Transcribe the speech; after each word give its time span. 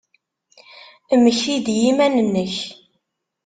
Mmekti-d 1.17 1.67
i 1.73 1.75
yiman-nnek. 1.81 2.55